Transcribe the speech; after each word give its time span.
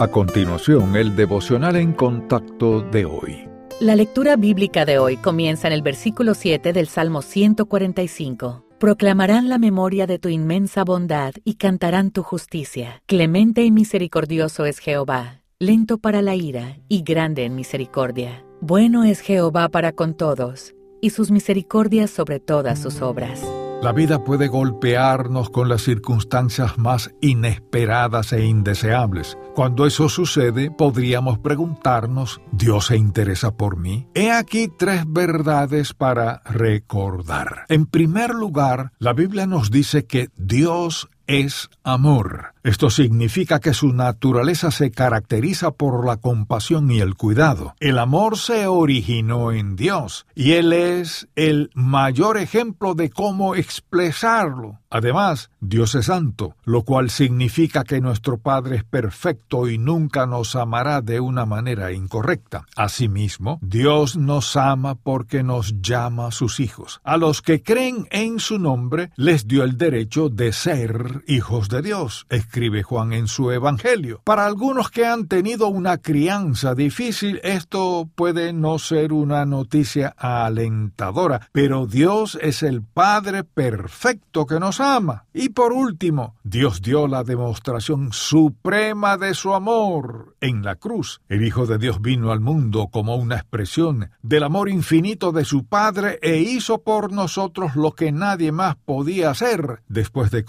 A 0.00 0.08
continuación, 0.08 0.96
el 0.96 1.14
devocional 1.14 1.76
en 1.76 1.92
contacto 1.92 2.80
de 2.80 3.04
hoy. 3.04 3.46
La 3.80 3.94
lectura 3.94 4.36
bíblica 4.36 4.86
de 4.86 4.98
hoy 4.98 5.18
comienza 5.18 5.66
en 5.66 5.74
el 5.74 5.82
versículo 5.82 6.32
7 6.32 6.72
del 6.72 6.86
Salmo 6.86 7.20
145. 7.20 8.64
Proclamarán 8.78 9.50
la 9.50 9.58
memoria 9.58 10.06
de 10.06 10.18
tu 10.18 10.30
inmensa 10.30 10.84
bondad 10.84 11.34
y 11.44 11.56
cantarán 11.56 12.12
tu 12.12 12.22
justicia. 12.22 13.02
Clemente 13.04 13.62
y 13.62 13.70
misericordioso 13.70 14.64
es 14.64 14.78
Jehová, 14.78 15.42
lento 15.58 15.98
para 15.98 16.22
la 16.22 16.34
ira 16.34 16.78
y 16.88 17.02
grande 17.02 17.44
en 17.44 17.54
misericordia. 17.54 18.42
Bueno 18.62 19.04
es 19.04 19.20
Jehová 19.20 19.68
para 19.68 19.92
con 19.92 20.14
todos, 20.14 20.74
y 21.02 21.10
sus 21.10 21.30
misericordias 21.30 22.08
sobre 22.08 22.40
todas 22.40 22.80
sus 22.80 23.02
obras. 23.02 23.42
La 23.82 23.92
vida 23.92 24.22
puede 24.24 24.48
golpearnos 24.48 25.48
con 25.48 25.70
las 25.70 25.80
circunstancias 25.80 26.76
más 26.76 27.14
inesperadas 27.22 28.34
e 28.34 28.44
indeseables. 28.44 29.38
Cuando 29.54 29.86
eso 29.86 30.10
sucede, 30.10 30.70
podríamos 30.70 31.38
preguntarnos, 31.38 32.42
¿Dios 32.52 32.88
se 32.88 32.98
interesa 32.98 33.56
por 33.56 33.78
mí? 33.78 34.06
He 34.14 34.30
aquí 34.32 34.68
tres 34.68 35.04
verdades 35.06 35.94
para 35.94 36.42
recordar. 36.44 37.64
En 37.70 37.86
primer 37.86 38.34
lugar, 38.34 38.92
la 38.98 39.14
Biblia 39.14 39.46
nos 39.46 39.70
dice 39.70 40.04
que 40.04 40.28
Dios 40.36 41.08
es 41.30 41.70
amor. 41.84 42.54
Esto 42.62 42.90
significa 42.90 43.58
que 43.58 43.72
su 43.72 43.92
naturaleza 43.92 44.70
se 44.70 44.90
caracteriza 44.90 45.70
por 45.70 46.04
la 46.04 46.18
compasión 46.18 46.90
y 46.90 47.00
el 47.00 47.14
cuidado. 47.14 47.74
El 47.80 47.98
amor 47.98 48.36
se 48.36 48.66
originó 48.66 49.52
en 49.52 49.76
Dios 49.76 50.26
y 50.34 50.52
Él 50.52 50.72
es 50.72 51.28
el 51.36 51.70
mayor 51.74 52.36
ejemplo 52.36 52.94
de 52.94 53.08
cómo 53.08 53.54
expresarlo. 53.54 54.78
Además, 54.90 55.50
Dios 55.60 55.94
es 55.94 56.06
santo, 56.06 56.56
lo 56.64 56.82
cual 56.82 57.10
significa 57.10 57.84
que 57.84 58.00
nuestro 58.00 58.38
Padre 58.38 58.76
es 58.76 58.84
perfecto 58.84 59.68
y 59.68 59.78
nunca 59.78 60.26
nos 60.26 60.56
amará 60.56 61.00
de 61.00 61.20
una 61.20 61.46
manera 61.46 61.92
incorrecta. 61.92 62.66
Asimismo, 62.74 63.60
Dios 63.62 64.16
nos 64.16 64.56
ama 64.56 64.96
porque 64.96 65.44
nos 65.44 65.80
llama 65.80 66.26
a 66.26 66.32
sus 66.32 66.58
hijos. 66.58 67.00
A 67.04 67.16
los 67.16 67.40
que 67.40 67.62
creen 67.62 68.08
en 68.10 68.40
su 68.40 68.58
nombre 68.58 69.12
les 69.16 69.46
dio 69.46 69.62
el 69.62 69.78
derecho 69.78 70.28
de 70.28 70.52
ser 70.52 71.19
hijos 71.26 71.68
de 71.68 71.82
Dios, 71.82 72.26
escribe 72.28 72.82
Juan 72.82 73.12
en 73.12 73.28
su 73.28 73.50
Evangelio. 73.50 74.20
Para 74.24 74.46
algunos 74.46 74.90
que 74.90 75.06
han 75.06 75.28
tenido 75.28 75.68
una 75.68 75.98
crianza 75.98 76.74
difícil, 76.74 77.40
esto 77.42 78.08
puede 78.14 78.52
no 78.52 78.78
ser 78.78 79.12
una 79.12 79.44
noticia 79.46 80.14
alentadora, 80.16 81.48
pero 81.52 81.86
Dios 81.86 82.38
es 82.40 82.62
el 82.62 82.82
Padre 82.82 83.44
perfecto 83.44 84.46
que 84.46 84.60
nos 84.60 84.80
ama. 84.80 85.24
Y 85.32 85.50
por 85.50 85.72
último, 85.72 86.36
Dios 86.42 86.82
dio 86.82 87.06
la 87.06 87.24
demostración 87.24 88.12
suprema 88.12 89.16
de 89.16 89.34
su 89.34 89.54
amor 89.54 90.36
en 90.40 90.62
la 90.62 90.76
cruz. 90.76 91.20
El 91.28 91.44
Hijo 91.44 91.66
de 91.66 91.78
Dios 91.78 92.00
vino 92.00 92.32
al 92.32 92.40
mundo 92.40 92.88
como 92.90 93.16
una 93.16 93.36
expresión 93.36 94.10
del 94.22 94.42
amor 94.42 94.68
infinito 94.68 95.32
de 95.32 95.44
su 95.44 95.64
Padre 95.64 96.18
e 96.22 96.38
hizo 96.38 96.82
por 96.82 97.12
nosotros 97.12 97.76
lo 97.76 97.92
que 97.92 98.12
nadie 98.12 98.52
más 98.52 98.76
podía 98.76 99.30
hacer. 99.30 99.82
Después 99.88 100.30
de 100.30 100.44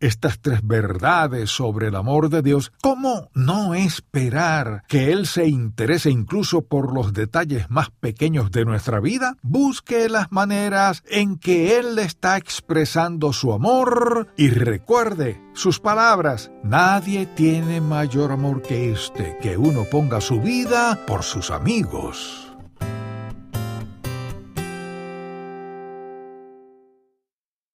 estas 0.00 0.40
tres 0.40 0.60
verdades 0.62 1.50
sobre 1.50 1.88
el 1.88 1.96
amor 1.96 2.30
de 2.30 2.42
Dios, 2.42 2.72
¿cómo 2.80 3.28
no 3.34 3.74
esperar 3.74 4.84
que 4.88 5.12
Él 5.12 5.26
se 5.26 5.48
interese 5.48 6.10
incluso 6.10 6.62
por 6.62 6.94
los 6.94 7.12
detalles 7.12 7.68
más 7.68 7.90
pequeños 7.90 8.50
de 8.50 8.64
nuestra 8.64 9.00
vida? 9.00 9.36
Busque 9.42 10.08
las 10.08 10.30
maneras 10.30 11.02
en 11.08 11.38
que 11.38 11.78
Él 11.78 11.98
está 11.98 12.36
expresando 12.36 13.32
su 13.32 13.52
amor 13.52 14.28
y 14.36 14.50
recuerde 14.50 15.42
sus 15.54 15.80
palabras. 15.80 16.50
Nadie 16.62 17.26
tiene 17.26 17.80
mayor 17.80 18.32
amor 18.32 18.62
que 18.62 18.92
este, 18.92 19.36
que 19.40 19.56
uno 19.56 19.84
ponga 19.90 20.20
su 20.20 20.40
vida 20.40 20.98
por 21.06 21.22
sus 21.24 21.50
amigos. 21.50 22.47